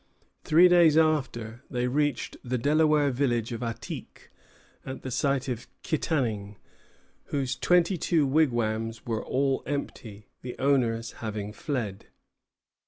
Three 0.43 0.67
days 0.67 0.97
after, 0.97 1.61
they 1.69 1.87
reached 1.87 2.35
the 2.43 2.57
Delaware 2.57 3.11
village 3.11 3.51
of 3.51 3.61
Attiqué, 3.61 4.29
at 4.83 5.03
the 5.03 5.11
site 5.11 5.47
of 5.47 5.67
Kittanning, 5.83 6.55
whose 7.25 7.55
twenty 7.55 7.99
two 7.99 8.25
wigwams 8.25 9.05
were 9.05 9.23
all 9.23 9.61
empty, 9.67 10.25
the 10.41 10.57
owners 10.57 11.11
having 11.17 11.53
fled. 11.53 12.07